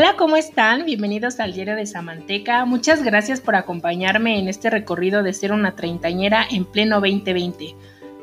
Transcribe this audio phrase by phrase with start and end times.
[0.00, 0.84] Hola, ¿cómo están?
[0.84, 2.64] Bienvenidos al Diario de Samanteca.
[2.64, 7.74] Muchas gracias por acompañarme en este recorrido de ser una treintañera en pleno 2020.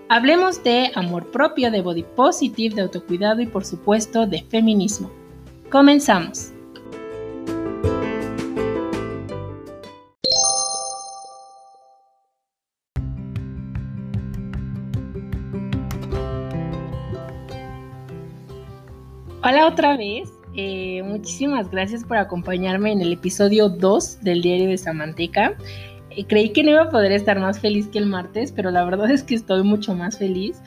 [0.07, 5.11] Hablemos de amor propio, de body positive, de autocuidado y por supuesto de feminismo.
[5.69, 6.53] Comenzamos.
[19.43, 20.34] Hola otra vez.
[20.57, 25.57] Eh, muchísimas gracias por acompañarme en el episodio 2 del Diario de Samanteca.
[26.11, 28.85] Eh, creí que no iba a poder estar más feliz que el martes, pero la
[28.85, 30.61] verdad es que estoy mucho más feliz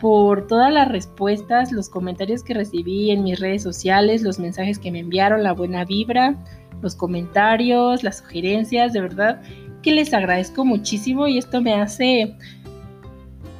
[0.00, 4.90] por todas las respuestas, los comentarios que recibí en mis redes sociales, los mensajes que
[4.90, 6.42] me enviaron, la buena vibra,
[6.80, 9.42] los comentarios, las sugerencias, de verdad
[9.82, 12.34] que les agradezco muchísimo y esto me hace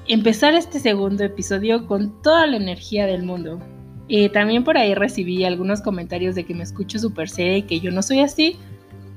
[0.09, 3.61] empezar este segundo episodio con toda la energía del mundo.
[4.09, 7.81] Eh, también por ahí recibí algunos comentarios de que me escucho súper seria y que
[7.81, 8.57] yo no soy así.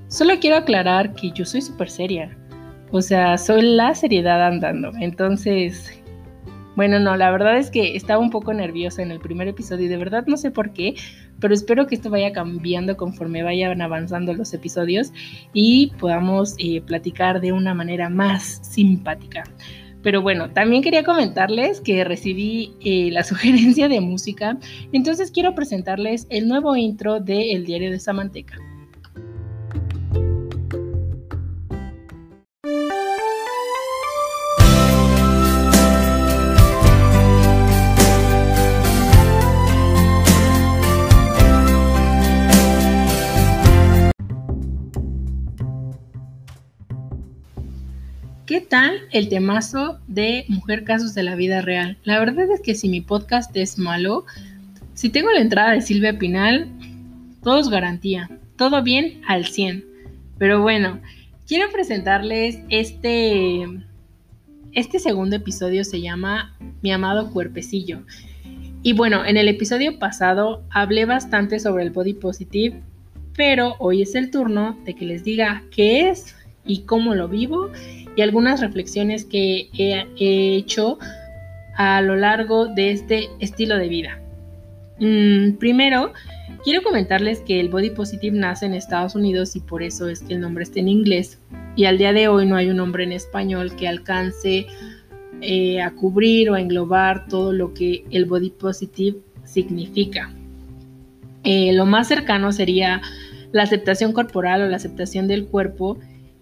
[0.08, 2.38] Solo quiero aclarar que yo soy súper seria.
[2.92, 4.92] O sea, soy la seriedad andando.
[5.00, 5.92] Entonces,
[6.78, 9.90] bueno, no, la verdad es que estaba un poco nerviosa en el primer episodio y
[9.90, 10.94] de verdad no sé por qué,
[11.40, 15.12] pero espero que esto vaya cambiando conforme vayan avanzando los episodios
[15.54, 19.44] y podamos eh, platicar de una manera más simpática.
[20.08, 24.58] Pero bueno, también quería comentarles que recibí eh, la sugerencia de música,
[24.94, 28.58] entonces quiero presentarles el nuevo intro de El Diario de Samanteca.
[48.48, 51.98] ¿Qué tal el temazo de Mujer Casos de la Vida Real?
[52.06, 54.24] La verdad es que si mi podcast es malo,
[54.94, 56.70] si tengo la entrada de Silvia Pinal,
[57.44, 59.84] todo es garantía, todo bien al 100.
[60.38, 61.02] Pero bueno,
[61.46, 63.66] quiero presentarles este,
[64.72, 68.04] este segundo episodio, se llama Mi amado cuerpecillo.
[68.82, 72.82] Y bueno, en el episodio pasado hablé bastante sobre el body positive,
[73.36, 76.34] pero hoy es el turno de que les diga qué es
[76.66, 77.72] y cómo lo vivo
[78.18, 80.98] y algunas reflexiones que he, hecho
[81.76, 84.20] a lo largo de este estilo de vida.
[85.00, 86.14] Mm, primero,
[86.64, 90.34] quiero comentarles que el Body Positive nace en Estados Unidos y por eso es que
[90.34, 91.40] el nombre está en inglés.
[91.76, 94.66] Y al día de hoy no hay un nombre en español que alcance
[95.42, 100.34] eh, a cubrir o a englobar todo lo que el Body Positive significa.
[101.44, 103.00] Eh, lo más cercano sería
[103.52, 106.00] la aceptación corporal o la aceptación del cuerpo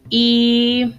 [0.09, 0.93] y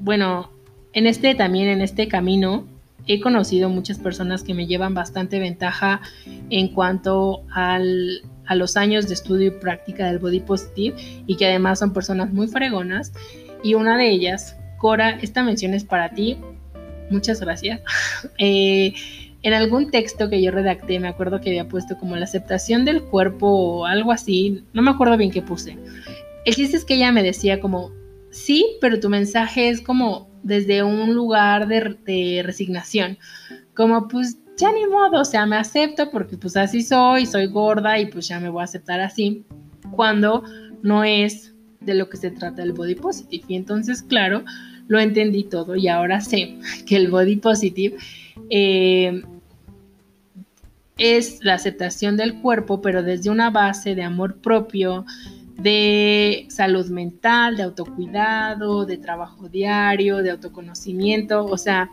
[0.00, 0.50] bueno,
[0.92, 2.66] en este también, en este camino,
[3.06, 6.00] he conocido muchas personas que me llevan bastante ventaja
[6.50, 10.96] en cuanto al, a los años de estudio y práctica del body positive
[11.26, 13.12] y que además son personas muy fregonas.
[13.62, 16.38] Y una de ellas, Cora, esta mención es para ti.
[17.10, 17.80] Muchas gracias.
[18.38, 18.94] Eh,
[19.42, 23.02] en algún texto que yo redacté, me acuerdo que había puesto como la aceptación del
[23.02, 24.64] cuerpo o algo así.
[24.72, 25.76] No me acuerdo bien qué puse.
[26.46, 27.92] El chiste es que ella me decía como,
[28.34, 33.16] sí, pero tu mensaje es como desde un lugar de, resignación,
[33.74, 37.98] como pues ya ni modo, o sea, me acepto porque pues así soy, soy gorda
[37.98, 39.44] y pues ya me voy a aceptar así,
[39.92, 40.42] cuando
[40.82, 43.44] no es de lo que se trata el body positive.
[43.48, 44.44] Y entonces, claro,
[44.88, 47.96] lo entendí todo y ahora sé que el body positive
[48.50, 49.22] eh,
[50.98, 55.04] es la aceptación del cuerpo, pero desde una base de amor propio,
[55.56, 61.90] de salud mental, de autocuidado, de trabajo diario, de autoconocimiento, o sea,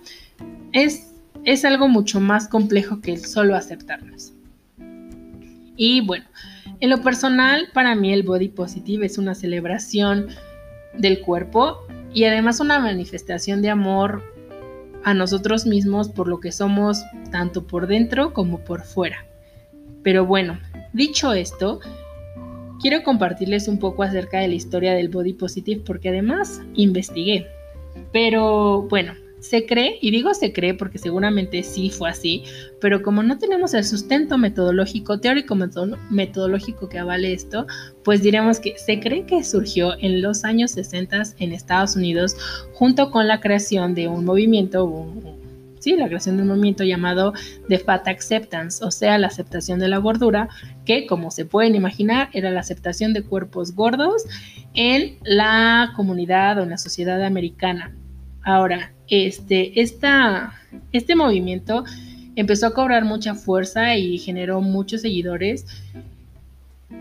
[0.74, 1.14] es,
[1.44, 4.34] es algo mucho más complejo que el solo aceptarnos.
[5.76, 6.26] Y bueno,
[6.80, 10.28] en lo personal, para mí el body positive es una celebración
[10.98, 11.80] del cuerpo
[12.14, 14.24] y además una manifestación de amor
[15.04, 19.26] a nosotros mismos por lo que somos tanto por dentro como por fuera.
[20.04, 20.60] Pero bueno,
[20.94, 21.80] dicho esto,
[22.82, 27.48] quiero compartirles un poco acerca de la historia del body positive porque además investigué.
[28.12, 32.44] Pero bueno, se cree, y digo se cree porque seguramente sí fue así,
[32.80, 35.56] pero como no tenemos el sustento metodológico, teórico
[36.10, 37.66] metodológico que avale esto,
[38.04, 42.36] pues diremos que se cree que surgió en los años 60 en Estados Unidos
[42.74, 45.12] junto con la creación de un movimiento,
[45.82, 47.34] sí, la creación de un movimiento llamado
[47.68, 50.48] The Fat Acceptance, o sea, la aceptación de la gordura,
[50.86, 54.24] que como se pueden imaginar era la aceptación de cuerpos gordos
[54.74, 57.94] en la comunidad o en la sociedad americana.
[58.44, 61.84] Ahora, este, este movimiento
[62.36, 65.66] empezó a cobrar mucha fuerza y generó muchos seguidores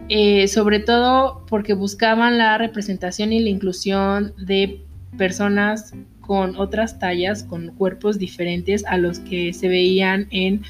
[0.08, 4.82] eh, sobre todo porque buscaban la representación y la inclusión de
[5.16, 5.94] personas
[6.30, 10.62] con otras tallas, con cuerpos diferentes a los que se veían en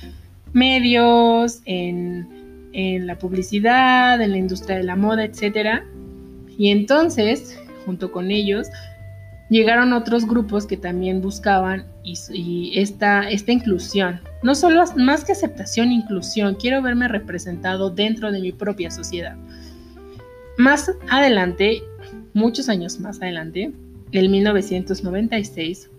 [0.55, 2.27] medios, en,
[2.73, 5.83] en la publicidad, en la industria de la moda, etc.
[6.57, 8.69] Y entonces, junto con ellos,
[9.51, 11.85] llegaron otros grupos que también buscaban
[12.75, 14.19] esta, esta inclusión.
[14.43, 19.37] No solo más que aceptación, inclusión, quiero verme representado dentro de mi propia sociedad.
[20.57, 21.83] Más adelante,
[22.33, 23.75] muchos años más adelante,
[24.13, 25.91] en 1996,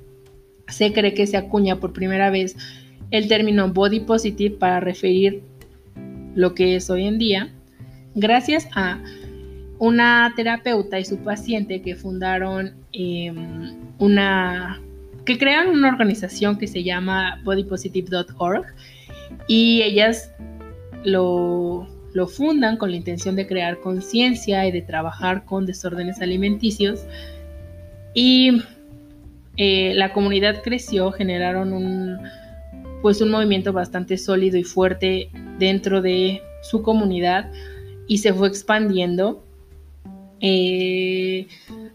[0.67, 2.55] se cree que se acuña por primera vez
[3.11, 5.43] el término body positive para referir
[6.33, 7.49] lo que es hoy en día,
[8.15, 9.01] gracias a
[9.79, 14.79] una terapeuta y su paciente que fundaron em, una,
[15.25, 18.65] que crearon una organización que se llama bodypositive.org
[19.47, 20.31] y ellas
[21.03, 27.01] lo, lo fundan con la intención de crear conciencia y de trabajar con desórdenes alimenticios
[28.13, 28.61] y
[29.57, 32.17] eh, la comunidad creció, generaron un,
[33.01, 35.29] pues un movimiento bastante sólido y fuerte
[35.59, 37.51] dentro de su comunidad
[38.07, 39.43] y se fue expandiendo
[40.41, 41.47] eh,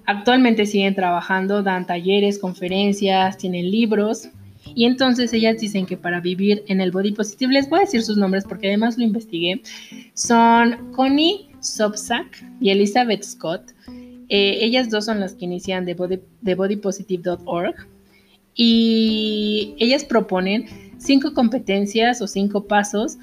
[0.07, 4.29] actualmente siguen trabajando, dan talleres, conferencias, tienen libros.
[4.75, 8.03] Y entonces ellas dicen que para vivir en el body positive, les voy a decir
[8.03, 9.63] sus nombres porque además lo investigué,
[10.15, 13.73] son Connie Sobsack y Elizabeth Scott.
[14.29, 17.75] Eh, ellas dos son las que inician de, body, bodypositive.org
[18.55, 20.67] y ellas proponen
[20.99, 23.19] cinco competencias o cinco pasos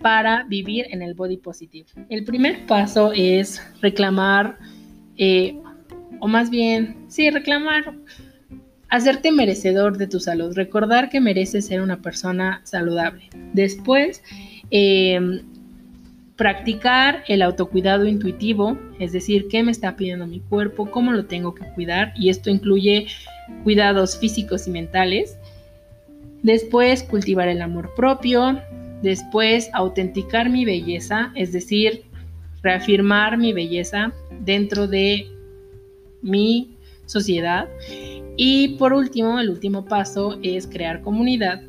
[0.00, 1.86] para vivir en el body positive.
[2.08, 4.58] El primer paso es reclamar,
[5.16, 5.56] eh,
[6.20, 7.94] o más bien, sí, reclamar,
[8.88, 13.28] hacerte merecedor de tu salud, recordar que mereces ser una persona saludable.
[13.52, 14.22] Después,
[14.70, 15.42] em,
[16.38, 21.54] practicar el autocuidado intuitivo, es decir, qué me está pidiendo mi cuerpo, cómo lo tengo
[21.54, 23.08] que cuidar, y esto incluye
[23.64, 25.36] cuidados físicos y mentales.
[26.42, 28.56] Después, cultivar el amor propio,
[29.02, 32.02] Después, autenticar mi belleza, es decir,
[32.62, 35.28] reafirmar mi belleza dentro de
[36.20, 36.76] mi
[37.06, 37.68] sociedad.
[38.36, 41.62] Y por último, el último paso es crear comunidad.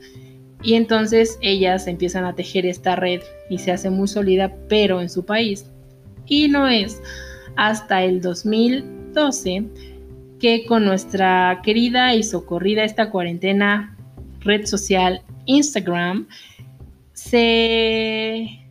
[0.62, 5.10] Y entonces ellas empiezan a tejer esta red y se hace muy sólida, pero en
[5.10, 5.70] su país.
[6.26, 7.02] Y no es
[7.56, 9.66] hasta el 2012
[10.40, 13.98] que con nuestra querida y socorrida esta cuarentena
[14.42, 16.28] red social Instagram,
[17.14, 18.66] se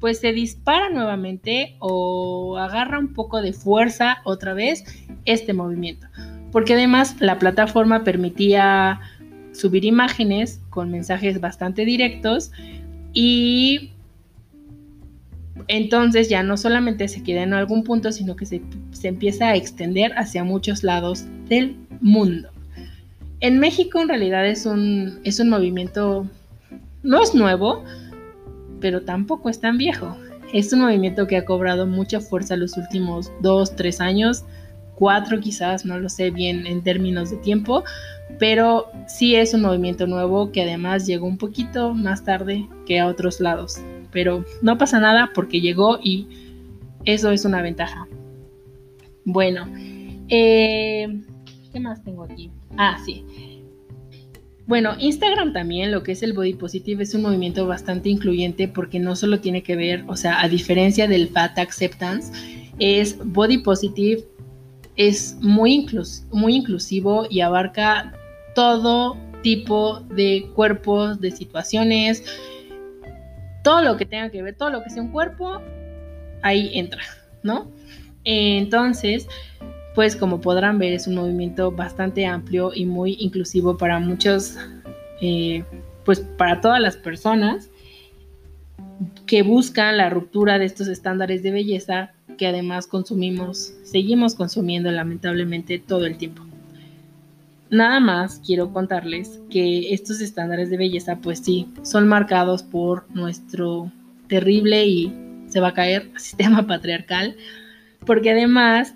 [0.00, 4.84] pues se dispara nuevamente o agarra un poco de fuerza otra vez
[5.24, 6.06] este movimiento.
[6.52, 9.00] Porque además la plataforma permitía
[9.56, 12.52] subir imágenes con mensajes bastante directos
[13.12, 13.90] y
[15.68, 18.62] entonces ya no solamente se queda en algún punto, sino que se,
[18.92, 22.50] se empieza a extender hacia muchos lados del mundo.
[23.40, 26.26] En México en realidad es un, es un movimiento
[27.06, 27.84] no es nuevo,
[28.80, 30.16] pero tampoco es tan viejo.
[30.52, 34.44] Es un movimiento que ha cobrado mucha fuerza los últimos dos, tres años,
[34.96, 37.84] cuatro quizás, no lo sé bien en términos de tiempo,
[38.38, 43.06] pero sí es un movimiento nuevo que además llegó un poquito más tarde que a
[43.06, 43.76] otros lados.
[44.12, 46.26] Pero no pasa nada porque llegó y
[47.04, 48.06] eso es una ventaja.
[49.24, 49.66] Bueno,
[50.28, 51.20] eh,
[51.72, 52.50] ¿qué más tengo aquí?
[52.76, 53.24] Ah, sí.
[54.66, 58.98] Bueno, Instagram también, lo que es el body positive, es un movimiento bastante incluyente porque
[58.98, 62.32] no solo tiene que ver, o sea, a diferencia del fat acceptance,
[62.80, 64.24] es body positive,
[64.96, 65.86] es muy,
[66.32, 68.12] inclusivo y abarca
[68.54, 72.24] todo tipo de cuerpos, de situaciones,
[73.62, 75.60] todo lo que tenga que ver, todo lo que sea un cuerpo,
[76.42, 77.02] ahí entra,
[77.42, 77.70] ¿no?
[78.24, 79.28] Entonces,
[79.94, 84.56] pues como podrán ver es un movimiento bastante amplio y muy inclusivo para muchos,
[85.20, 85.64] eh,
[86.04, 87.70] pues para todas las personas
[89.26, 95.78] que buscan la ruptura de estos estándares de belleza que además consumimos, seguimos consumiendo lamentablemente
[95.78, 96.42] todo el tiempo.
[97.70, 103.90] Nada más quiero contarles que estos estándares de belleza pues sí, son marcados por nuestro
[104.28, 105.12] terrible y
[105.48, 107.36] se va a caer sistema patriarcal,
[108.04, 108.94] porque además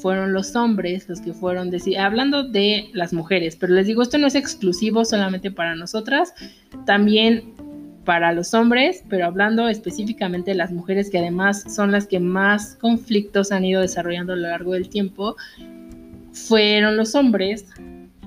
[0.00, 4.18] fueron los hombres los que fueron decir, hablando de las mujeres, pero les digo, esto
[4.18, 6.32] no es exclusivo solamente para nosotras,
[6.86, 7.54] también
[8.04, 12.76] para los hombres, pero hablando específicamente de las mujeres que además son las que más
[12.76, 15.36] conflictos han ido desarrollando a lo largo del tiempo,
[16.32, 17.66] fueron los hombres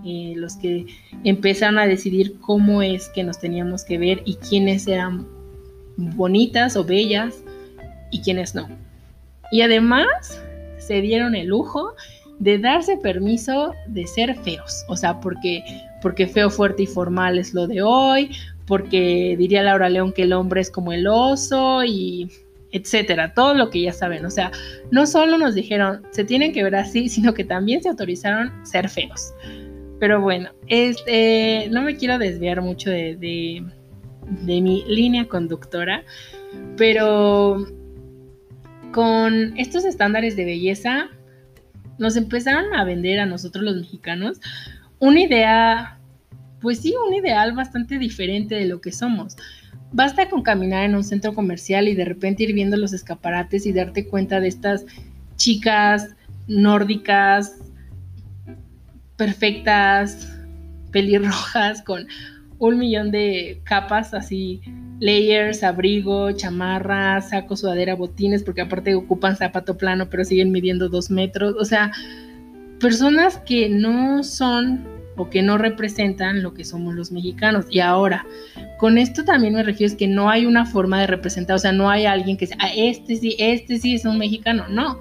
[0.05, 0.85] eh, los que
[1.23, 5.27] empezaron a decidir cómo es que nos teníamos que ver y quiénes eran
[5.97, 7.43] bonitas o bellas
[8.11, 8.69] y quiénes no.
[9.51, 10.41] Y además
[10.77, 11.93] se dieron el lujo
[12.39, 15.63] de darse permiso de ser feos, o sea, porque,
[16.01, 18.29] porque feo, fuerte y formal es lo de hoy,
[18.67, 22.29] porque diría Laura León que el hombre es como el oso y
[22.71, 24.51] etcétera, todo lo que ya saben, o sea,
[24.91, 28.89] no solo nos dijeron se tienen que ver así, sino que también se autorizaron ser
[28.89, 29.33] feos.
[29.99, 33.63] Pero bueno, este, no me quiero desviar mucho de, de,
[34.43, 36.03] de mi línea conductora,
[36.75, 37.65] pero
[38.91, 41.09] con estos estándares de belleza
[41.97, 44.39] nos empezaron a vender a nosotros los mexicanos
[44.99, 45.96] una idea,
[46.61, 49.35] pues sí, un ideal bastante diferente de lo que somos.
[49.91, 53.73] Basta con caminar en un centro comercial y de repente ir viendo los escaparates y
[53.73, 54.85] darte cuenta de estas
[55.37, 56.15] chicas
[56.47, 57.57] nórdicas,
[59.15, 60.33] perfectas,
[60.91, 62.07] pelirrojas, con
[62.59, 64.61] un millón de capas así,
[64.99, 71.11] layers, abrigo, chamarra, saco, sudadera, botines, porque aparte ocupan zapato plano, pero siguen midiendo dos
[71.11, 71.55] metros.
[71.59, 71.91] O sea,
[72.79, 77.65] personas que no son o que no representan lo que somos los mexicanos.
[77.69, 78.25] Y ahora,
[78.77, 81.71] con esto también me refiero es que no hay una forma de representar, o sea,
[81.71, 84.99] no hay alguien que sea, ah, este sí, este sí es un mexicano, no.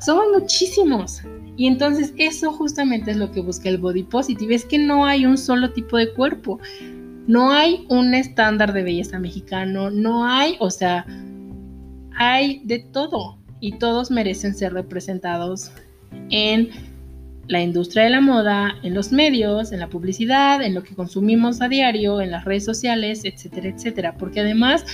[0.00, 1.20] Somos muchísimos.
[1.56, 5.26] Y entonces eso justamente es lo que busca el body positive, es que no hay
[5.26, 6.58] un solo tipo de cuerpo.
[7.26, 11.06] No hay un estándar de belleza mexicano, no hay, o sea,
[12.16, 15.70] hay de todo y todos merecen ser representados
[16.30, 16.70] en
[17.50, 21.60] la industria de la moda, en los medios, en la publicidad, en lo que consumimos
[21.60, 24.14] a diario, en las redes sociales, etcétera, etcétera.
[24.16, 24.84] Porque además,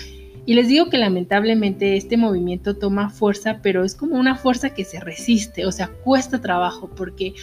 [0.47, 4.85] y les digo que lamentablemente este movimiento toma fuerza, pero es como una fuerza que
[4.85, 7.35] se resiste, o sea, cuesta trabajo, porque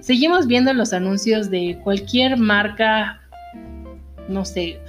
[0.00, 3.20] seguimos viendo los anuncios de cualquier marca,
[4.26, 4.80] no sé,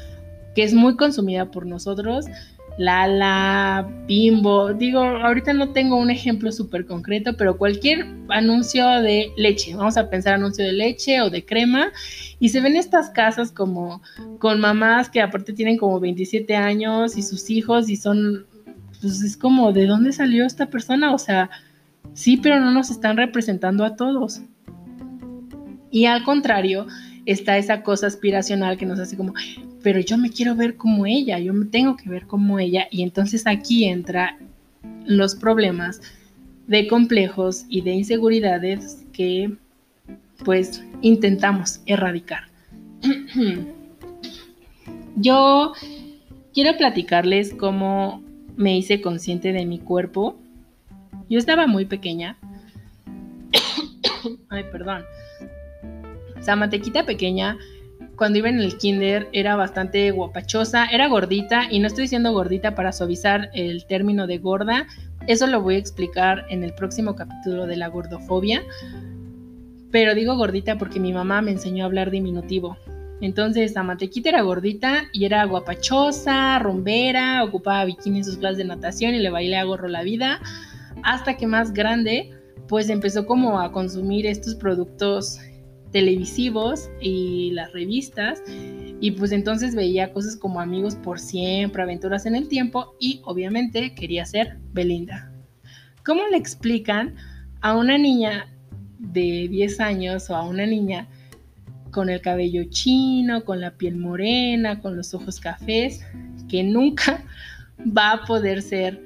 [0.55, 2.27] que es muy consumida por nosotros,
[2.77, 9.75] Lala, Bimbo, digo, ahorita no tengo un ejemplo súper concreto, pero cualquier anuncio de leche,
[9.75, 11.91] vamos a pensar anuncio de leche o de crema,
[12.39, 14.01] y se ven estas casas como
[14.39, 18.47] con mamás que aparte tienen como 27 años y sus hijos y son,
[19.01, 21.13] pues es como, ¿de dónde salió esta persona?
[21.13, 21.51] O sea,
[22.13, 24.41] sí, pero no nos están representando a todos.
[25.91, 26.87] Y al contrario,
[27.27, 29.33] está esa cosa aspiracional que nos hace como,
[29.83, 33.03] pero yo me quiero ver como ella, yo me tengo que ver como ella y
[33.03, 34.37] entonces aquí entra
[35.05, 36.01] los problemas
[36.67, 39.53] de complejos y de inseguridades que
[40.45, 42.43] pues intentamos erradicar.
[45.17, 45.73] yo
[46.53, 48.23] quiero platicarles cómo
[48.55, 50.37] me hice consciente de mi cuerpo.
[51.29, 52.37] Yo estaba muy pequeña.
[54.49, 55.03] Ay, perdón.
[56.39, 57.57] O pequeña
[58.15, 62.75] cuando iba en el kinder era bastante guapachosa, era gordita y no estoy diciendo gordita
[62.75, 64.87] para suavizar el término de gorda,
[65.27, 68.63] eso lo voy a explicar en el próximo capítulo de la gordofobia,
[69.91, 72.77] pero digo gordita porque mi mamá me enseñó a hablar diminutivo.
[73.21, 78.65] Entonces, la mantequita era gordita y era guapachosa, rumbera, ocupaba bikini en sus clases de
[78.65, 80.41] natación y le bailé a gorro la vida,
[81.03, 82.31] hasta que más grande,
[82.67, 85.39] pues empezó como a consumir estos productos
[85.93, 88.43] televisivos y las revistas
[88.99, 93.93] y pues entonces veía cosas como Amigos por siempre, Aventuras en el tiempo y obviamente
[93.95, 95.31] quería ser Belinda.
[96.05, 97.15] ¿Cómo le explican
[97.61, 98.47] a una niña
[98.97, 101.07] de 10 años o a una niña
[101.91, 106.03] con el cabello chino, con la piel morena, con los ojos cafés,
[106.49, 107.23] que nunca
[107.97, 109.01] va a poder ser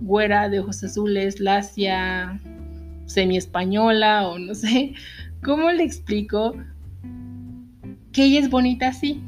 [0.00, 2.40] güera de ojos azules, lacia,
[3.06, 4.94] semi española o no sé,
[5.46, 6.56] ¿Cómo le explico
[8.10, 9.22] que ella es bonita así?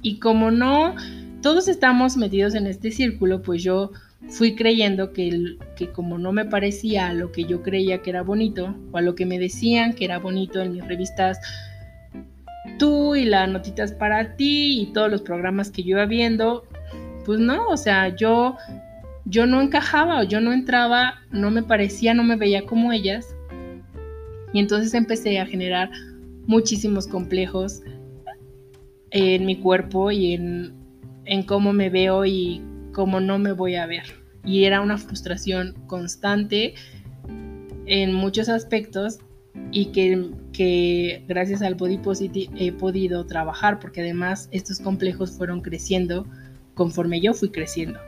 [0.00, 0.94] Y como no,
[1.42, 3.90] todos estamos metidos en este círculo, pues yo
[4.28, 8.22] fui creyendo que, que como no me parecía a lo que yo creía que era
[8.22, 11.40] bonito, o a lo que me decían que era bonito en mis revistas,
[12.78, 16.64] tú y las notitas para ti y todos los programas que yo iba viendo,
[17.26, 18.56] pues no, o sea, yo,
[19.24, 23.34] yo no encajaba o yo no entraba, no me parecía, no me veía como ellas.
[24.54, 25.90] Y entonces empecé a generar
[26.46, 27.82] muchísimos complejos
[29.10, 30.74] en mi cuerpo y en,
[31.44, 34.04] cómo me veo y cómo no me voy a ver.
[34.44, 36.74] Y era una frustración constante
[37.86, 39.18] en muchos aspectos
[39.72, 45.62] y que, que, gracias al Body Positive he podido trabajar porque además estos complejos fueron
[45.62, 46.28] creciendo
[46.74, 47.98] conforme yo fui creciendo.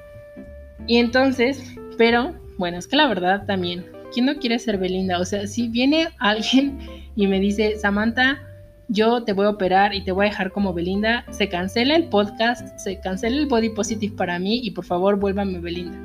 [0.87, 1.61] Y entonces,
[1.99, 5.21] pero bueno, es que la verdad también ¿quién no quiere ser Belinda?
[5.21, 6.79] O sea, si viene alguien
[7.17, 8.41] y me dice, Samantha,
[8.89, 12.05] yo te voy a operar y te voy a dejar como Belinda, se cancela el
[12.05, 15.99] podcast, se cancela el body positive para mí y por favor vuélvame Belinda.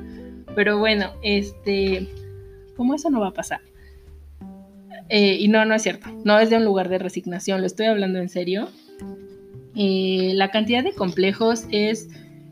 [0.54, 2.06] Pero bueno, este,
[2.76, 3.62] ¿cómo eso no va a pasar?
[5.08, 7.86] Eh, y no, no es cierto, no es de un lugar de resignación, lo estoy
[7.86, 8.68] hablando en serio.
[9.74, 12.10] Eh, la cantidad de complejos es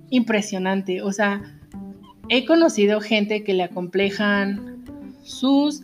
[0.09, 1.43] impresionante, o sea,
[2.31, 4.80] he conocido gente que le acomplejan
[5.31, 5.83] sus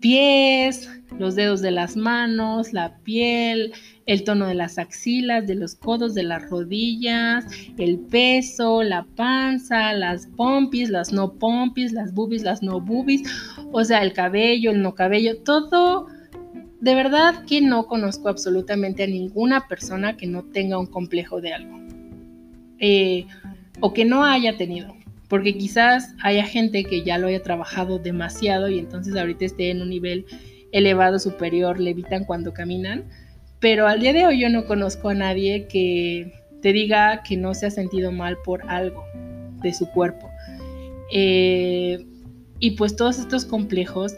[0.00, 3.72] pies, los dedos de las manos, la piel,
[4.06, 7.44] el tono de las axilas, de los codos, de las rodillas,
[7.78, 13.22] el peso, la panza, las pompis, las no pompis, las boobies, las no boobies,
[13.72, 16.06] o sea, el cabello, el no cabello, todo.
[16.80, 21.54] De verdad que no conozco absolutamente a ninguna persona que no tenga un complejo de
[21.54, 21.80] algo.
[22.78, 23.26] Eh,
[23.80, 24.94] o que no haya tenido.
[25.28, 29.82] Porque quizás haya gente que ya lo haya trabajado demasiado y entonces ahorita esté en
[29.82, 30.26] un nivel
[30.72, 33.04] elevado superior, levitan cuando caminan.
[33.60, 37.54] Pero al día de hoy yo no conozco a nadie que te diga que no
[37.54, 39.04] se ha sentido mal por algo
[39.62, 40.30] de su cuerpo.
[41.12, 42.04] Eh,
[42.58, 44.14] y pues todos estos complejos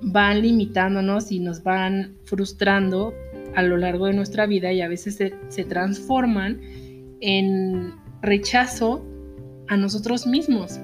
[0.00, 3.14] van limitándonos y nos van frustrando
[3.54, 6.60] a lo largo de nuestra vida y a veces se, se transforman
[7.20, 7.92] en
[8.22, 9.04] rechazo
[9.68, 10.78] a nosotros mismos.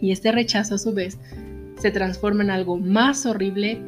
[0.00, 1.18] Y este rechazo a su vez
[1.78, 3.82] se transforma en algo más horrible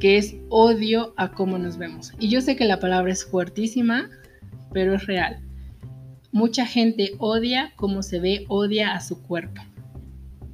[0.00, 2.12] que es odio a cómo nos vemos.
[2.18, 4.08] Y yo sé que la palabra es fuertísima,
[4.72, 5.40] pero es real.
[6.30, 9.62] Mucha gente odia cómo se ve, odia a su cuerpo.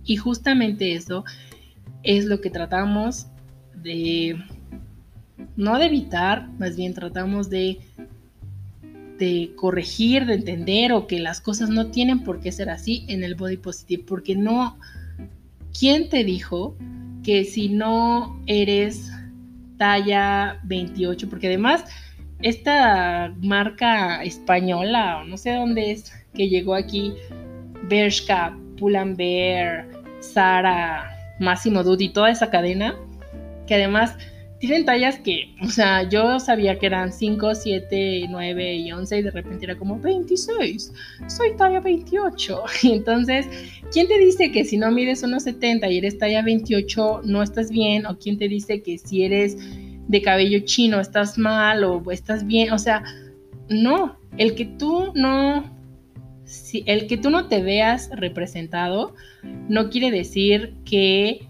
[0.04, 1.25] Y justamente eso
[2.02, 3.26] es lo que tratamos
[3.82, 4.37] de,
[5.56, 7.78] no de evitar, más bien tratamos de
[9.25, 13.25] de corregir, de entender o que las cosas no tienen por qué ser así en
[13.25, 14.78] el body positive, porque no,
[15.78, 16.76] ¿quién te dijo
[17.23, 19.11] que si no eres
[19.78, 21.85] talla 28, porque además
[22.40, 27.14] esta marca española, o no sé dónde es, que llegó aquí,
[27.89, 29.89] Bershka, Pull&Bear,
[30.21, 31.10] Sara,
[31.41, 32.95] Massimo Dutti, toda esa cadena,
[33.67, 34.17] que además
[34.67, 39.23] tienen tallas que, o sea, yo sabía que eran 5, 7, 9 y 11 y
[39.23, 40.93] de repente era como 26,
[41.27, 42.63] soy talla 28.
[42.83, 43.47] Y entonces,
[43.93, 47.71] ¿quién te dice que si no mides unos 70 y eres talla 28 no estás
[47.71, 48.07] bien?
[48.07, 49.59] ¿O quién te dice que si eres
[50.09, 52.73] de cabello chino estás mal o estás bien?
[52.73, 53.03] O sea,
[53.69, 55.73] no, el que tú no
[56.45, 59.15] si, el que tú no te veas representado
[59.69, 61.47] no quiere decir que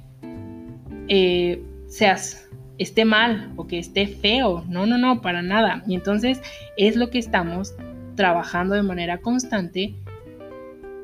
[1.09, 2.44] eh, seas
[2.79, 4.65] esté mal o que esté feo.
[4.69, 5.83] No, no, no, para nada.
[5.87, 6.41] Y entonces
[6.77, 7.75] es lo que estamos
[8.17, 9.95] trabajando de manera constante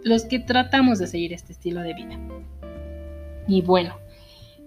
[0.03, 2.19] los que tratamos de seguir este estilo de vida.
[3.47, 3.97] Y bueno,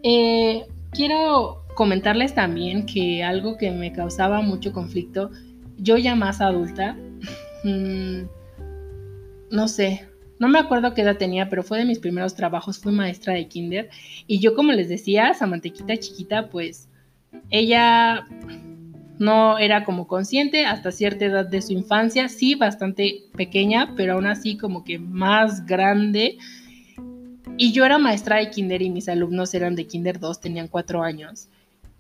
[0.04, 5.32] eh, quiero comentarles también que algo que me causaba mucho conflicto,
[5.78, 6.96] yo ya más adulta,
[7.63, 8.24] mm,
[9.50, 10.08] no sé,
[10.39, 13.48] no me acuerdo qué edad tenía, pero fue de mis primeros trabajos, fui maestra de
[13.48, 13.89] kinder
[14.28, 16.89] y yo como les decía, esa mantequita chiquita, pues
[17.50, 18.26] ella
[19.19, 24.28] no era como consciente hasta cierta edad de su infancia, sí, bastante pequeña, pero aún
[24.28, 26.38] así como que más grande.
[27.58, 31.04] Y yo era maestra de kinder y mis alumnos eran de kinder 2, tenían cuatro
[31.04, 31.48] años.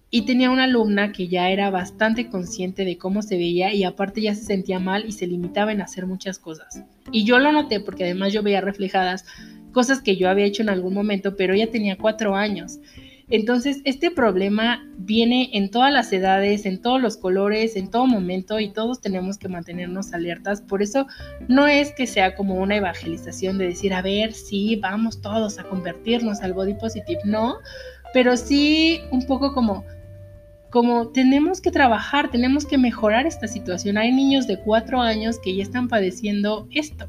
[0.09, 4.21] Y tenía una alumna que ya era bastante consciente de cómo se veía y aparte
[4.21, 6.83] ya se sentía mal y se limitaba en hacer muchas cosas.
[7.11, 9.25] Y yo lo noté porque además yo veía reflejadas
[9.71, 12.79] cosas que yo había hecho en algún momento, pero ella tenía cuatro años.
[13.29, 18.59] Entonces, este problema viene en todas las edades, en todos los colores, en todo momento
[18.59, 20.61] y todos tenemos que mantenernos alertas.
[20.61, 21.07] Por eso
[21.47, 25.63] no es que sea como una evangelización de decir, a ver, sí, vamos todos a
[25.63, 27.57] convertirnos al body positive, no,
[28.13, 29.85] pero sí un poco como
[30.69, 33.95] como tenemos que trabajar, tenemos que mejorar esta situación.
[33.95, 37.07] Hay niños de cuatro años que ya están padeciendo esto.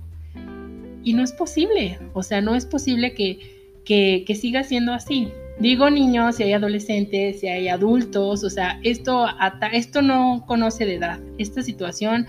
[1.02, 3.38] Y no es posible, o sea, no es posible que,
[3.86, 5.32] que, que siga siendo así.
[5.58, 9.26] Digo niños, si hay adolescentes, si hay adultos, o sea, esto,
[9.72, 11.20] esto no conoce de edad.
[11.38, 12.26] Esta situación,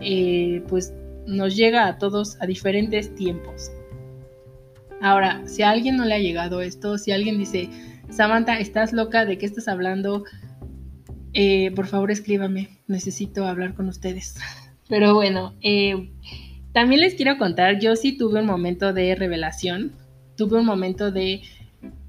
[0.00, 0.92] eh, pues,
[1.26, 3.70] nos llega a todos a diferentes tiempos.
[5.00, 7.70] Ahora, si a alguien no le ha llegado esto, si alguien dice,
[8.10, 10.24] Samantha, estás loca, ¿de qué estás hablando?
[11.32, 14.36] Eh, por favor, escríbame, necesito hablar con ustedes.
[14.88, 16.10] Pero bueno, eh,
[16.72, 19.92] también les quiero contar, yo sí tuve un momento de revelación,
[20.36, 21.42] tuve un momento de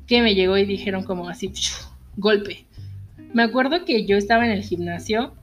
[0.08, 1.52] que me llegó y dijeron como así,
[2.18, 2.66] golpe.
[3.34, 5.34] Me acuerdo que yo estaba en el gimnasio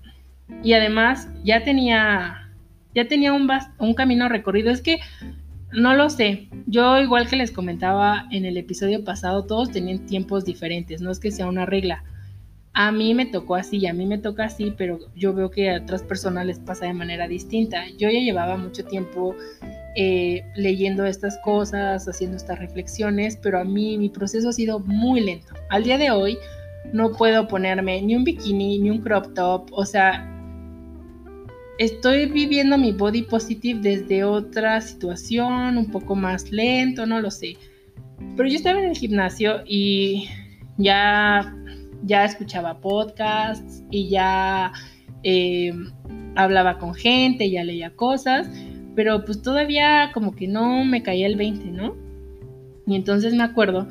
[0.63, 2.51] y además ya tenía,
[2.95, 4.71] ya tenía un, un camino recorrido.
[4.71, 5.01] Es que
[5.73, 6.49] no lo sé.
[6.67, 11.21] Yo igual que les comentaba en el episodio pasado, todos tenían tiempos diferentes, no es
[11.21, 12.05] que sea una regla.
[12.73, 15.79] A mí me tocó así, a mí me toca así, pero yo veo que a
[15.79, 17.87] otras personas les pasa de manera distinta.
[17.99, 19.35] Yo ya llevaba mucho tiempo
[20.01, 25.21] eh, leyendo estas cosas, haciendo estas reflexiones, pero a mí mi proceso ha sido muy
[25.21, 25.55] lento.
[25.71, 26.39] Al día de hoy
[26.93, 30.25] no puedo ponerme ni un bikini, ni un crop top, o sea,
[31.79, 37.57] estoy viviendo mi body positive desde otra situación, un poco más lento, no lo sé.
[38.37, 40.29] Pero yo estaba en el gimnasio y
[40.77, 41.53] ya,
[42.05, 44.71] ya escuchaba podcasts y ya
[45.25, 45.73] eh,
[46.37, 48.49] hablaba con gente, ya leía cosas,
[48.99, 51.95] pero pues todavía como que no me caía el 20, ¿no?
[52.85, 53.87] Y entonces me acuerdo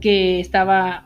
[0.00, 1.04] que estaba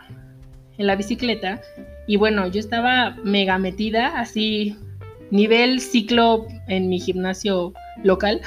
[0.78, 1.60] en la bicicleta
[2.06, 4.76] y bueno, yo estaba mega metida, así
[5.32, 7.72] nivel ciclo en mi gimnasio
[8.04, 8.40] local,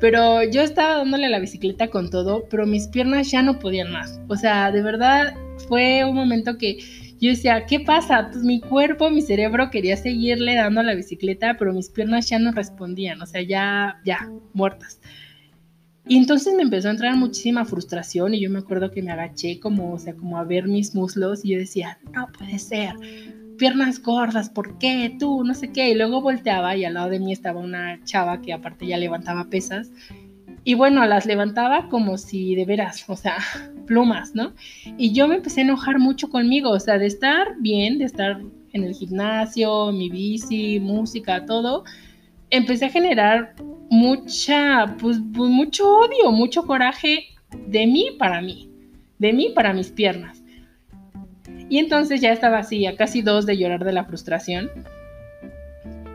[0.00, 4.20] pero yo estaba dándole la bicicleta con todo, pero mis piernas ya no podían más.
[4.28, 5.34] O sea, de verdad
[5.66, 6.76] fue un momento que
[7.20, 8.28] yo decía, ¿qué pasa?
[8.32, 12.52] Pues mi cuerpo, mi cerebro quería seguirle dando la bicicleta, pero mis piernas ya no
[12.52, 15.00] respondían, o sea, ya, ya, muertas.
[16.08, 19.60] Y entonces me empezó a entrar muchísima frustración y yo me acuerdo que me agaché
[19.60, 22.94] como, o sea, como a ver mis muslos y yo decía, no puede ser,
[23.58, 25.44] piernas gordas, ¿por qué tú?
[25.44, 25.90] No sé qué.
[25.90, 29.50] Y luego volteaba y al lado de mí estaba una chava que aparte ya levantaba
[29.50, 29.92] pesas
[30.64, 33.38] y bueno, las levantaba como si de veras, o sea,
[33.86, 34.52] plumas, ¿no?
[34.98, 38.40] Y yo me empecé a enojar mucho conmigo, o sea, de estar bien, de estar
[38.72, 41.84] en el gimnasio, mi bici, música, todo,
[42.50, 43.54] empecé a generar
[43.90, 47.26] mucha, pues, pues mucho odio, mucho coraje
[47.66, 48.70] de mí para mí,
[49.18, 50.42] de mí para mis piernas.
[51.68, 54.70] Y entonces ya estaba así, a casi dos de llorar de la frustración.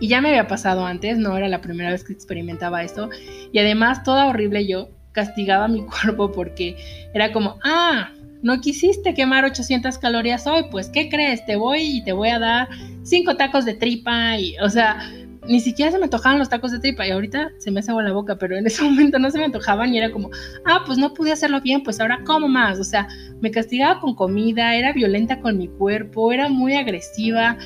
[0.08, 3.10] Ya me había pasado antes, no era la primera vez que experimentaba esto.
[3.52, 6.76] Y además, toda horrible yo castigaba mi cuerpo porque
[7.14, 11.46] era como, ah, no quisiste quemar 800 calorías hoy, pues ¿qué crees?
[11.46, 12.70] Te voy y te voy a dar
[13.04, 15.00] cinco tacos de tripa y, o sea,
[15.48, 18.04] ni siquiera se me antojaban los tacos de tripa y ahorita se me hace agua
[18.04, 20.30] la boca, pero en ese momento no se me antojaban y era como,
[20.66, 23.08] ah, pues no pude hacerlo bien, pues ahora como más, o sea,
[23.42, 27.58] me castigaba con comida, era violenta con mi cuerpo, era muy agresiva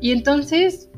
[0.00, 0.88] y entonces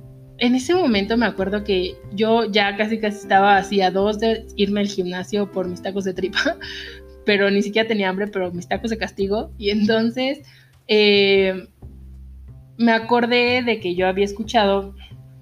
[0.45, 4.47] en ese momento me acuerdo que yo ya casi casi estaba así a dos de
[4.57, 6.59] irme al gimnasio por mis tacos de tripa,
[7.25, 9.53] pero ni siquiera tenía hambre, pero mis tacos de castigo.
[9.57, 10.41] Y entonces
[10.87, 11.67] eh,
[12.77, 14.95] me acordé de que yo había escuchado,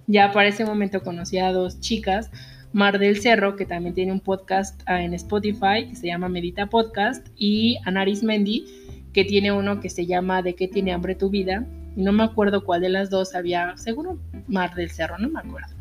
[0.06, 2.30] ya para ese momento conocí a dos chicas,
[2.72, 6.68] Mar del Cerro, que también tiene un podcast ah, en Spotify que se llama Medita
[6.68, 8.66] Podcast, y Anaris Mendy,
[9.12, 11.66] que tiene uno que se llama ¿De qué tiene hambre tu vida?
[11.96, 15.40] Y no me acuerdo cuál de las dos había, seguro Mar del Cerro, no me
[15.40, 15.74] acuerdo.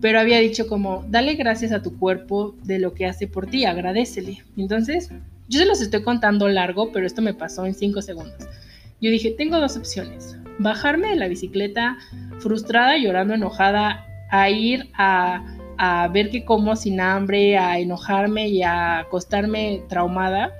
[0.00, 3.64] Pero había dicho como, dale gracias a tu cuerpo de lo que hace por ti,
[3.64, 4.44] agradecele.
[4.56, 5.10] Entonces,
[5.48, 8.46] yo se los estoy contando largo, pero esto me pasó en cinco segundos.
[9.00, 10.36] Yo dije, tengo dos opciones.
[10.58, 11.96] Bajarme de la bicicleta
[12.38, 18.62] frustrada, llorando, enojada, a ir a, a ver que como sin hambre, a enojarme y
[18.62, 20.52] a acostarme traumada.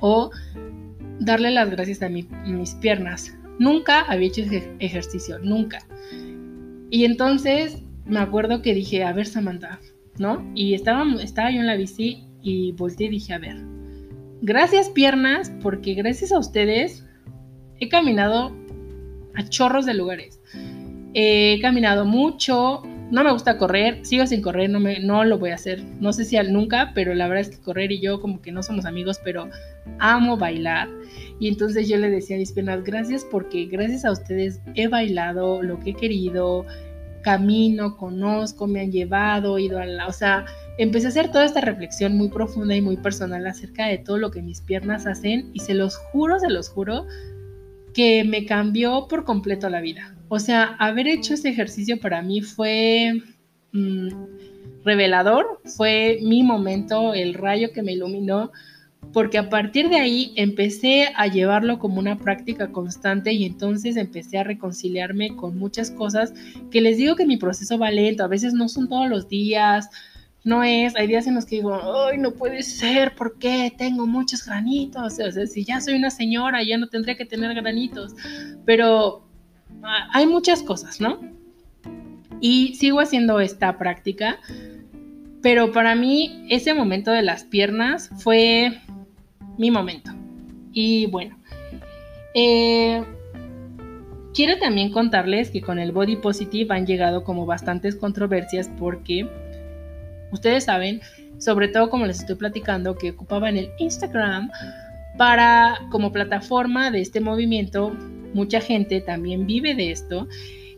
[0.00, 0.30] O
[1.18, 3.37] darle las gracias a mis piernas.
[3.58, 4.42] Nunca había hecho
[4.78, 5.86] ejercicio, nunca.
[6.90, 9.80] Y entonces me acuerdo que dije, a ver Samantha,
[10.18, 10.50] ¿no?
[10.54, 13.56] Y estaba, estaba yo en la bici y volteé y dije, a ver,
[14.42, 17.04] gracias piernas, porque gracias a ustedes
[17.80, 18.52] he caminado
[19.34, 20.40] a chorros de lugares.
[21.14, 25.50] He caminado mucho, no me gusta correr, sigo sin correr, no, me, no lo voy
[25.50, 28.20] a hacer, no sé si al nunca, pero la verdad es que correr y yo
[28.20, 29.48] como que no somos amigos, pero
[29.98, 30.88] amo bailar.
[31.40, 35.62] Y entonces yo le decía a mis piernas, gracias porque gracias a ustedes he bailado
[35.62, 36.66] lo que he querido,
[37.22, 40.06] camino, conozco, me han llevado, ido a la...
[40.06, 40.44] O sea,
[40.76, 44.30] empecé a hacer toda esta reflexión muy profunda y muy personal acerca de todo lo
[44.30, 47.06] que mis piernas hacen y se los juro, se los juro,
[47.94, 50.17] que me cambió por completo la vida.
[50.28, 53.22] O sea, haber hecho ese ejercicio para mí fue
[53.72, 54.08] mm,
[54.84, 58.50] revelador, fue mi momento, el rayo que me iluminó
[59.12, 64.38] porque a partir de ahí empecé a llevarlo como una práctica constante y entonces empecé
[64.38, 66.32] a reconciliarme con muchas cosas
[66.70, 69.88] que les digo que mi proceso va lento, a veces no son todos los días,
[70.44, 73.72] no es, hay días en los que digo, ay, no puede ser, ¿por qué?
[73.76, 77.54] Tengo muchos granitos, o sea, si ya soy una señora, ya no tendría que tener
[77.54, 78.14] granitos,
[78.64, 79.27] pero
[80.12, 81.20] hay muchas cosas, ¿no?
[82.40, 84.38] Y sigo haciendo esta práctica,
[85.42, 88.80] pero para mí ese momento de las piernas fue
[89.56, 90.12] mi momento.
[90.72, 91.36] Y bueno,
[92.34, 93.02] eh,
[94.34, 99.28] quiero también contarles que con el body positive han llegado como bastantes controversias porque
[100.30, 101.00] ustedes saben,
[101.38, 104.50] sobre todo como les estoy platicando, que ocupaban el Instagram
[105.16, 107.96] para como plataforma de este movimiento.
[108.34, 110.28] Mucha gente también vive de esto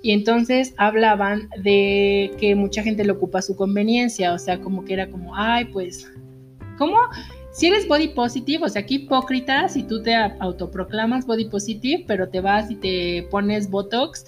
[0.02, 4.94] y entonces hablaban de que mucha gente le ocupa su conveniencia, o sea, como que
[4.94, 6.10] era como, ay, pues,
[6.78, 6.96] ¿cómo?
[7.52, 12.28] Si eres body positive, o sea, qué hipócrita si tú te autoproclamas body positive, pero
[12.28, 14.24] te vas y te pones Botox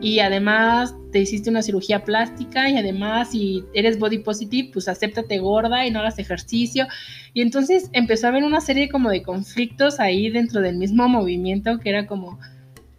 [0.00, 5.38] y además te hiciste una cirugía plástica y además si eres body positive, pues acéptate
[5.38, 6.86] gorda y no hagas ejercicio.
[7.32, 11.78] Y entonces empezó a haber una serie como de conflictos ahí dentro del mismo movimiento
[11.78, 12.40] que era como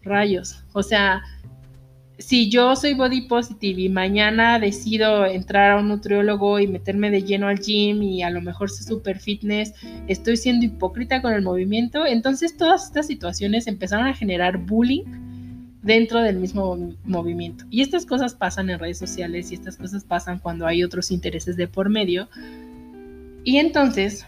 [0.05, 0.63] rayos.
[0.73, 1.21] O sea,
[2.17, 7.23] si yo soy body positive y mañana decido entrar a un nutriólogo y meterme de
[7.23, 9.73] lleno al gym y a lo mejor soy super fitness,
[10.07, 15.03] estoy siendo hipócrita con el movimiento, entonces todas estas situaciones empezaron a generar bullying
[15.81, 17.65] dentro del mismo movimiento.
[17.69, 21.57] Y estas cosas pasan en redes sociales y estas cosas pasan cuando hay otros intereses
[21.57, 22.29] de por medio.
[23.43, 24.25] Y entonces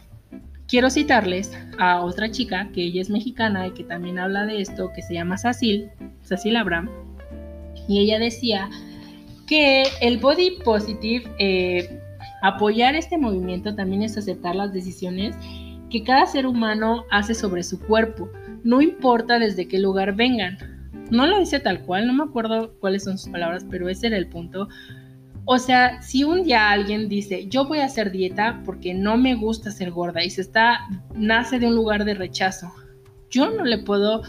[0.67, 4.91] quiero citarles a otra chica que ella es mexicana y que también habla de esto,
[4.93, 5.89] que se llama Sacil,
[6.23, 6.89] Sacil Abraham
[7.87, 8.69] y ella decía
[9.47, 11.99] que el body positive, eh,
[12.41, 15.35] apoyar este movimiento también es aceptar las decisiones
[15.89, 18.29] que cada ser humano hace sobre su cuerpo,
[18.63, 20.57] no importa desde qué lugar vengan.
[21.09, 24.17] No lo dice tal cual, no me acuerdo cuáles son sus palabras, pero ese era
[24.17, 24.67] el punto.
[25.49, 29.33] O sea, si un día alguien dice, yo voy a hacer dieta porque no me
[29.33, 30.81] gusta ser gorda y se está,
[31.15, 32.69] nace de un lugar de rechazo,
[33.29, 34.23] yo no le puedo,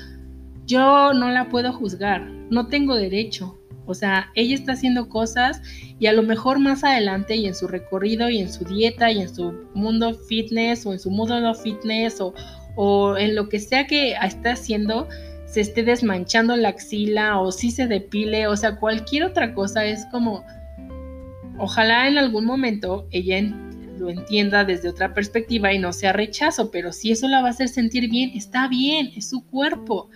[0.64, 3.58] yo no la puedo juzgar, no tengo derecho.
[3.84, 5.60] O sea, ella está haciendo cosas
[5.98, 9.20] y a lo mejor más adelante y en su recorrido y en su dieta y
[9.20, 12.32] en su mundo fitness o en su mundo no fitness o,
[12.76, 15.08] o en lo que sea que está haciendo,
[15.46, 20.06] se esté desmanchando la axila o si se depile, o sea, cualquier otra cosa es
[20.12, 20.44] como,
[21.58, 23.40] ojalá en algún momento ella
[23.98, 27.50] lo entienda desde otra perspectiva y no sea rechazo, pero si eso la va a
[27.50, 30.08] hacer sentir bien, está bien, es su cuerpo.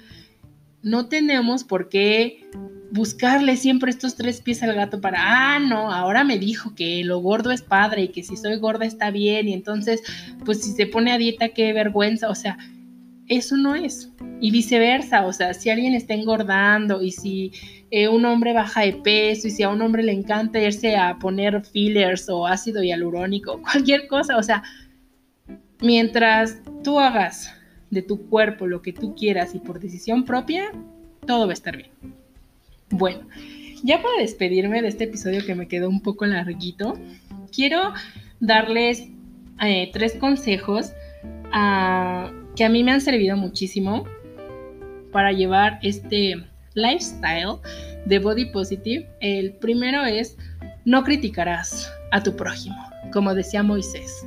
[0.83, 2.49] No tenemos por qué
[2.93, 5.19] buscarle siempre estos tres pies al gato para,
[5.55, 8.85] ah, no, ahora me dijo que lo gordo es padre y que si soy gorda
[8.85, 10.03] está bien y entonces,
[10.45, 12.59] pues si se pone a dieta, qué vergüenza, o sea,
[13.37, 14.11] eso no es.
[14.41, 17.53] Y viceversa, o sea, si alguien está engordando y si
[17.91, 21.19] eh, un hombre baja de peso y si a un hombre le encanta irse a
[21.19, 24.63] poner fillers o ácido hialurónico, cualquier cosa, o sea,
[25.81, 27.55] mientras tú hagas
[27.91, 30.73] de tu cuerpo, lo que tú quieras y por decisión propia,
[31.27, 31.91] todo va a estar bien.
[32.91, 33.27] Bueno,
[33.83, 36.99] ya para despedirme de este episodio que me quedó un poco larguito,
[37.55, 37.93] quiero
[38.41, 39.09] darles
[39.61, 40.93] eh, tres consejos
[41.53, 44.05] ah, que a mí me han servido muchísimo
[45.11, 46.37] para llevar este
[46.75, 47.59] lifestyle
[48.07, 49.09] de body positive.
[49.21, 50.37] El primero es
[50.85, 52.77] no criticarás a tu prójimo,
[53.13, 54.25] como decía Moisés.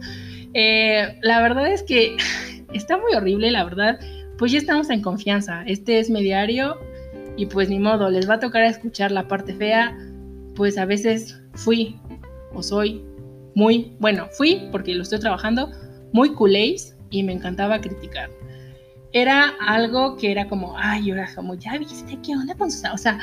[0.53, 2.15] Eh, la verdad es que
[2.73, 3.99] está muy horrible, la verdad.
[4.37, 5.63] Pues ya estamos en confianza.
[5.65, 6.77] Este es mi diario
[7.37, 9.97] y pues ni modo, les va a tocar escuchar la parte fea.
[10.55, 11.99] Pues a veces fui
[12.53, 13.03] o soy
[13.55, 15.71] muy, bueno, fui porque lo estoy trabajando,
[16.11, 18.29] muy culéis y me encantaba criticar.
[19.11, 23.19] Era algo que era como, ay, ahora como, ya viste qué onda con O sea,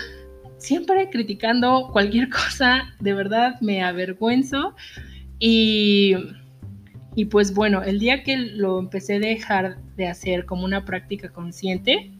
[0.56, 4.74] siempre criticando cualquier cosa, de verdad me avergüenzo
[5.38, 6.14] y
[7.14, 11.28] y pues bueno, el día que lo empecé a dejar de hacer como una práctica
[11.28, 12.10] consciente,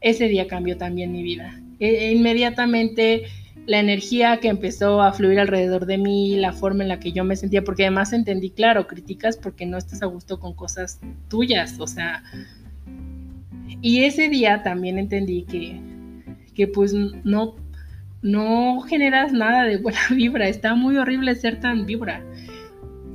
[0.00, 1.60] ese día cambió también mi vida.
[1.80, 3.24] E, e inmediatamente
[3.66, 7.24] la energía que empezó a fluir alrededor de mí, la forma en la que yo
[7.24, 11.78] me sentía, porque además entendí, claro, críticas porque no estás a gusto con cosas tuyas,
[11.80, 12.22] o sea,
[13.80, 15.80] y ese día también entendí que,
[16.54, 17.54] que pues no,
[18.22, 22.24] no generas nada de buena vibra, está muy horrible ser tan vibra.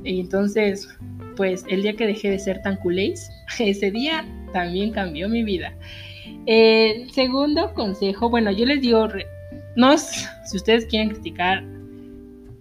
[0.04, 0.88] Y entonces,
[1.36, 5.74] pues el día que dejé de ser tan culéis, ese día también cambió mi vida.
[6.46, 9.08] El segundo consejo, bueno, yo les digo,
[9.76, 11.64] no si ustedes quieren criticar,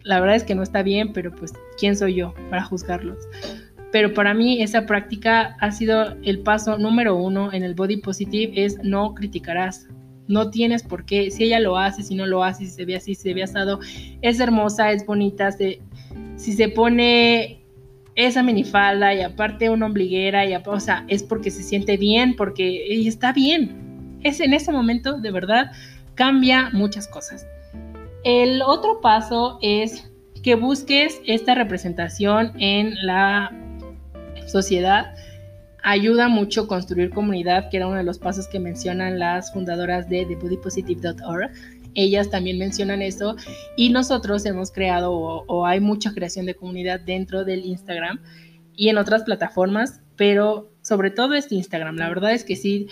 [0.03, 3.17] la verdad es que no está bien, pero pues, ¿quién soy yo para juzgarlos?
[3.91, 8.51] Pero para mí esa práctica ha sido el paso número uno en el body positive,
[8.55, 9.87] es no criticarás.
[10.27, 12.95] No tienes por qué, si ella lo hace, si no lo hace, si se ve
[12.95, 13.79] así, si se ve asado,
[14.21, 15.79] es hermosa, es bonita, se,
[16.35, 17.63] si se pone
[18.15, 23.33] esa minifalda y aparte una ombliguera, y, o es porque se siente bien, porque está
[23.33, 24.19] bien.
[24.21, 25.71] Es en ese momento, de verdad,
[26.19, 27.47] cambia muchas cosas.
[28.25, 30.11] El otro paso es
[30.43, 33.49] que busques esta representación en la
[34.45, 35.15] sociedad.
[35.81, 40.25] Ayuda mucho construir comunidad, que era uno de los pasos que mencionan las fundadoras de
[40.25, 41.51] thebodypositive.org
[41.95, 43.35] ellas también mencionan eso
[43.75, 48.21] y nosotros hemos creado o, hay mucha creación de comunidad dentro del Instagram
[48.75, 51.95] y en otras plataformas, pero sobre todo este Instagram.
[51.95, 52.87] La verdad es que sí,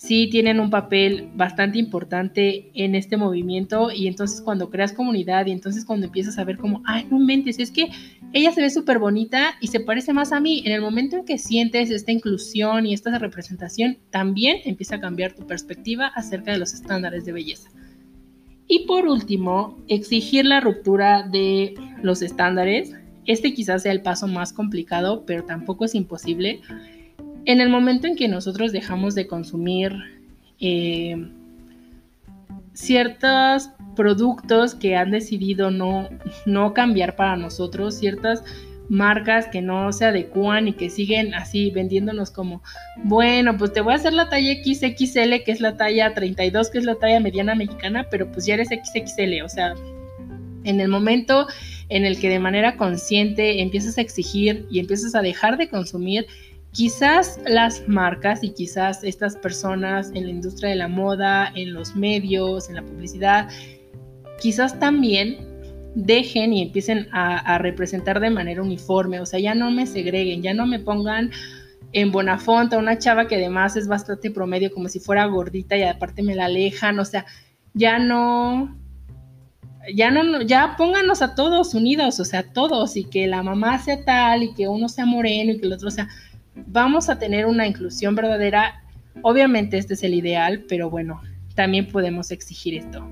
[0.00, 5.50] sí tienen un papel bastante importante en este movimiento y entonces cuando creas comunidad y
[5.50, 7.90] entonces cuando empiezas a ver como, ay, no mentes, es que
[8.32, 11.26] ella se ve súper bonita y se parece más a mí, en el momento en
[11.26, 16.58] que sientes esta inclusión y esta representación, también empieza a cambiar tu perspectiva acerca de
[16.58, 17.68] los estándares de belleza.
[18.66, 22.94] Y por último, exigir la ruptura de los estándares.
[23.26, 26.62] Este quizás sea el paso más complicado, pero tampoco es imposible
[27.44, 29.92] en el momento en que nosotros dejamos de consumir
[30.60, 31.28] eh,
[32.72, 36.08] ciertos productos que han decidido no,
[36.46, 38.42] no cambiar para nosotros, ciertas
[38.88, 42.60] marcas que no se adecúan y que siguen así vendiéndonos como,
[43.04, 46.78] bueno, pues te voy a hacer la talla XXL, que es la talla 32, que
[46.78, 49.74] es la talla mediana mexicana, pero pues ya eres XXL, o sea,
[50.64, 51.46] en el momento
[51.88, 56.26] en el que de manera consciente empiezas a exigir y empiezas a dejar de consumir
[56.72, 61.96] Quizás las marcas y quizás estas personas en la industria de la moda, en los
[61.96, 63.48] medios, en la publicidad,
[64.40, 65.50] quizás también
[65.94, 70.54] dejen y empiecen a, representar de manera uniforme, o sea, ya no me segreguen, ya
[70.54, 71.30] no me pongan
[71.92, 75.82] en Bonafonte a una chava que además es bastante promedio, como si fuera gordita y
[75.82, 77.26] aparte me la alejan, o sea,
[77.74, 78.76] ya no,
[79.94, 84.04] ya no, ya pónganos a todos unidos, o sea, todos, y que la mamá sea
[84.04, 86.08] tal, y que uno sea moreno, y que el otro sea,
[86.54, 88.82] vamos a tener una inclusión verdadera.
[89.22, 91.20] Obviamente este es el ideal, pero bueno,
[91.54, 93.06] también podemos exigir esto.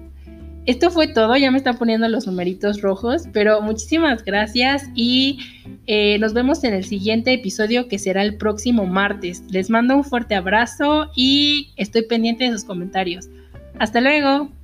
[0.66, 5.38] Esto fue todo, ya me están poniendo los numeritos rojos, pero muchísimas gracias y
[5.86, 9.42] eh, nos vemos en el siguiente episodio que será el próximo martes.
[9.48, 13.30] Les mando un fuerte abrazo y estoy pendiente de sus comentarios.
[13.78, 14.57] Hasta luego.